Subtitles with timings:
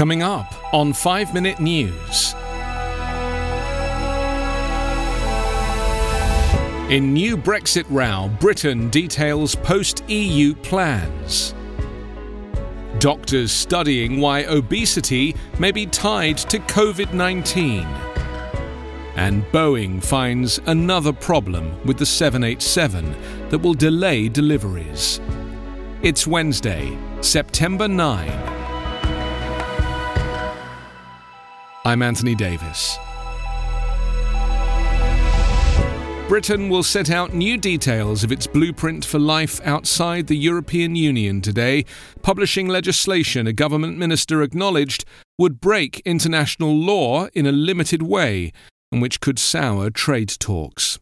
[0.00, 2.32] Coming up on 5 Minute News.
[6.90, 11.54] In new Brexit row, Britain details post EU plans.
[12.98, 17.86] Doctors studying why obesity may be tied to COVID 19.
[19.16, 25.20] And Boeing finds another problem with the 787 that will delay deliveries.
[26.00, 28.59] It's Wednesday, September 9.
[31.82, 32.98] I'm Anthony Davis.
[36.28, 41.40] Britain will set out new details of its blueprint for life outside the European Union
[41.40, 41.86] today,
[42.20, 45.06] publishing legislation a government minister acknowledged
[45.38, 48.52] would break international law in a limited way
[48.92, 50.98] and which could sour trade talks.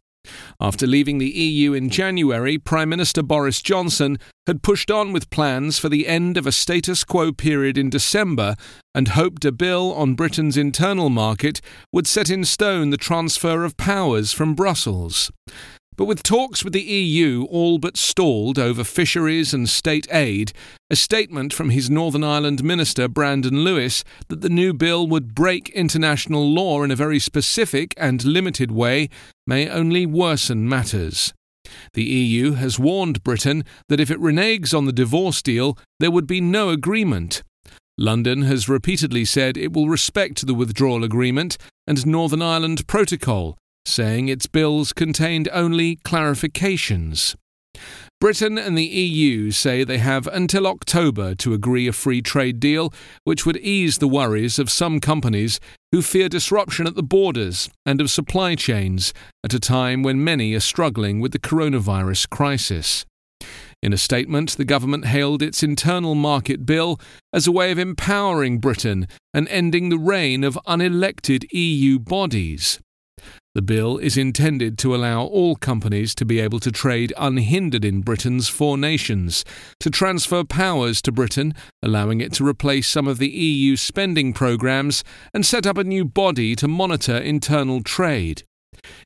[0.61, 5.79] After leaving the EU in January, Prime Minister Boris Johnson had pushed on with plans
[5.79, 8.57] for the end of a status quo period in December
[8.95, 11.61] and hoped a bill on Britain's internal market
[11.93, 15.31] would set in stone the transfer of powers from Brussels.
[15.99, 20.53] But with talks with the EU all but stalled over fisheries and state aid,
[20.89, 25.71] a statement from his Northern Ireland minister Brandon Lewis that the new bill would break
[25.71, 29.09] international law in a very specific and limited way
[29.49, 31.33] may only worsen matters.
[31.95, 36.27] The EU has warned Britain that if it reneges on the divorce deal, there would
[36.27, 37.43] be no agreement.
[37.97, 44.29] London has repeatedly said it will respect the withdrawal agreement and Northern Ireland Protocol, saying
[44.29, 47.35] its bills contained only clarifications.
[48.21, 52.93] Britain and the EU say they have until October to agree a free trade deal,
[53.25, 55.61] which would ease the worries of some companies
[55.93, 60.55] who fear disruption at the borders and of supply chains at a time when many
[60.55, 63.07] are struggling with the coronavirus crisis.
[63.83, 67.01] In a statement, the government hailed its internal market bill
[67.33, 72.81] as a way of empowering Britain and ending the reign of unelected EU bodies.
[73.55, 78.03] The bill is intended to allow all companies to be able to trade unhindered in
[78.03, 79.45] Britain's four nations,
[79.81, 85.03] to transfer powers to Britain, allowing it to replace some of the EU spending programmes,
[85.33, 88.43] and set up a new body to monitor internal trade.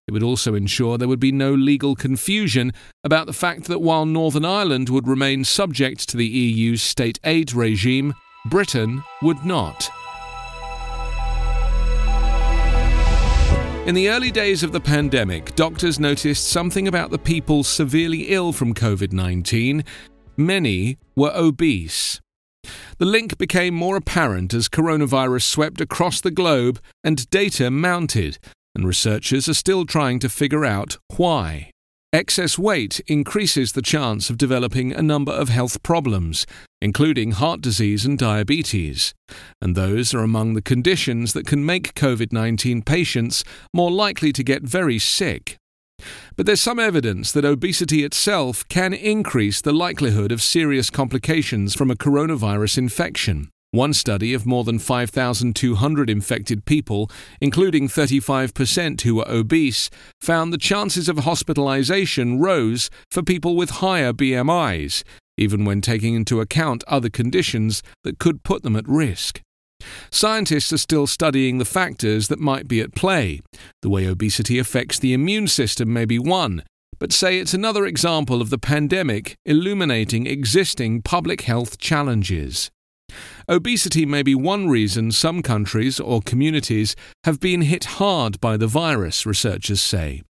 [0.07, 2.73] It would also ensure there would be no legal confusion
[3.05, 7.55] about the fact that while Northern Ireland would remain subject to the EU's state aid
[7.55, 8.13] regime,
[8.51, 9.89] Britain would not.
[13.85, 18.53] In the early days of the pandemic, doctors noticed something about the people severely ill
[18.53, 19.83] from COVID 19.
[20.37, 22.21] Many were obese.
[22.99, 28.39] The link became more apparent as coronavirus swept across the globe and data mounted,
[28.77, 31.72] and researchers are still trying to figure out why.
[32.15, 36.47] Excess weight increases the chance of developing a number of health problems,
[36.83, 39.15] including heart disease and diabetes,
[39.63, 44.45] and those are among the conditions that can make COVID 19 patients more likely to
[44.45, 45.57] get very sick.
[46.37, 51.91] But there's some evidence that obesity itself can increase the likelihood of serious complications from
[51.91, 53.49] a coronavirus infection.
[53.75, 57.11] One study of more than 5,200 infected people,
[57.41, 59.89] including 35% who were obese,
[60.21, 65.05] found the chances of hospitalization rose for people with higher BMIs,
[65.39, 69.41] even when taking into account other conditions that could put them at risk.
[70.11, 73.41] Scientists are still studying the factors that might be at play.
[73.81, 76.63] The way obesity affects the immune system may be one,
[76.99, 82.71] but say it's another example of the pandemic illuminating existing public health challenges.
[83.49, 86.95] Obesity may be one reason some countries or communities
[87.25, 90.23] have been hit hard by the virus, researchers say.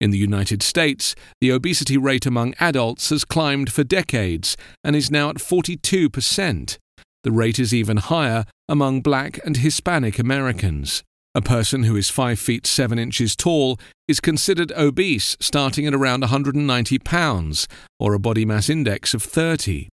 [0.00, 5.10] In the United States, the obesity rate among adults has climbed for decades and is
[5.10, 6.78] now at 42%.
[7.24, 11.02] The rate is even higher among black and Hispanic Americans.
[11.34, 13.78] A person who is 5 feet 7 inches tall
[14.08, 17.68] is considered obese starting at around 190 pounds,
[17.98, 19.88] or a body mass index of 30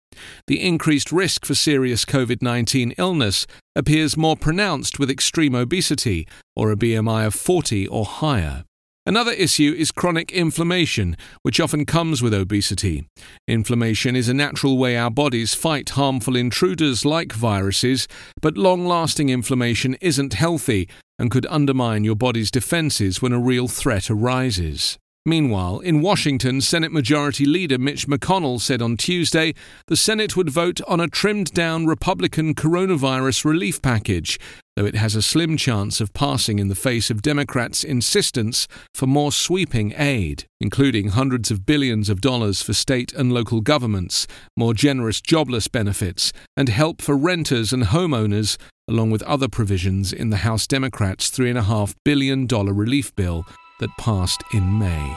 [0.47, 6.27] the increased risk for serious COVID 19 illness appears more pronounced with extreme obesity
[6.57, 8.65] or a BMI of 40 or higher.
[9.09, 13.09] Another issue is chronic inflammation, which often comes with obesity.
[13.47, 18.07] Inflammation is a natural way our bodies fight harmful intruders like viruses,
[18.43, 23.67] but long lasting inflammation isn't healthy and could undermine your body's defenses when a real
[23.67, 24.99] threat arises.
[25.29, 29.53] Meanwhile, in Washington, Senate Majority Leader Mitch McConnell said on Tuesday
[29.87, 34.41] the Senate would vote on a trimmed down Republican coronavirus relief package,
[34.75, 39.07] though it has a slim chance of passing in the face of Democrats' insistence for
[39.07, 44.27] more sweeping aid, including hundreds of billions of dollars for state and local governments,
[44.57, 48.57] more generous jobless benefits, and help for renters and homeowners,
[48.89, 53.45] along with other provisions in the House Democrats' $3.5 billion relief bill
[53.81, 55.17] that passed in May.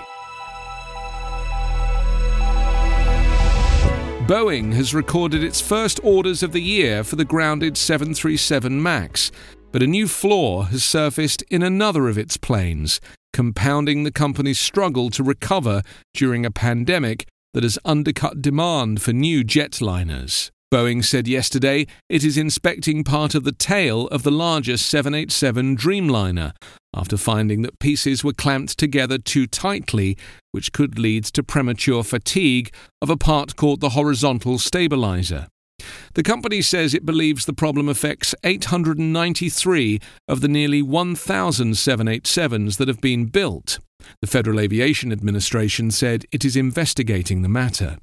[4.27, 9.31] Boeing has recorded its first orders of the year for the grounded 737 MAX,
[9.71, 13.01] but a new flaw has surfaced in another of its planes,
[13.33, 15.81] compounding the company's struggle to recover
[16.13, 20.49] during a pandemic that has undercut demand for new jetliners.
[20.71, 26.53] Boeing said yesterday it is inspecting part of the tail of the larger 787 Dreamliner
[26.95, 30.17] after finding that pieces were clamped together too tightly,
[30.51, 35.47] which could lead to premature fatigue of a part called the horizontal stabilizer.
[36.13, 42.87] The company says it believes the problem affects 893 of the nearly 1,000 787s that
[42.87, 43.79] have been built.
[44.21, 47.97] The Federal Aviation Administration said it is investigating the matter.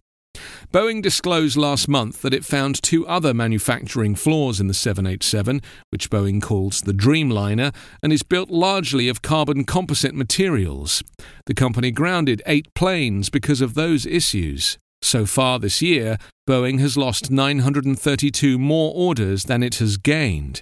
[0.70, 6.10] Boeing disclosed last month that it found two other manufacturing flaws in the 787, which
[6.10, 11.02] Boeing calls the Dreamliner, and is built largely of carbon composite materials.
[11.46, 14.76] The company grounded eight planes because of those issues.
[15.00, 20.60] So far this year, Boeing has lost 932 more orders than it has gained.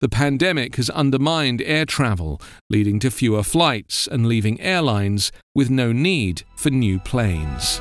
[0.00, 2.40] The pandemic has undermined air travel,
[2.70, 7.80] leading to fewer flights and leaving airlines with no need for new planes.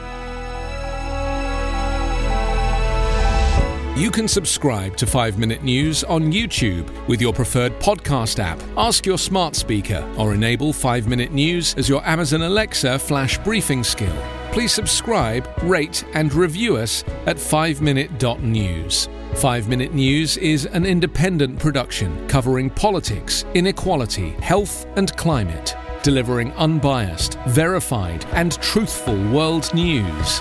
[3.98, 8.62] You can subscribe to 5 Minute News on YouTube with your preferred podcast app.
[8.78, 13.84] Ask your smart speaker or enable 5 Minute News as your Amazon Alexa flash briefing
[13.84, 14.16] skill.
[14.52, 19.10] Please subscribe, rate, and review us at 5minute.news.
[19.34, 27.40] 5 Minute News is an independent production covering politics, inequality, health, and climate, delivering unbiased,
[27.48, 30.40] verified, and truthful world news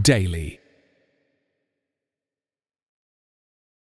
[0.00, 0.61] daily.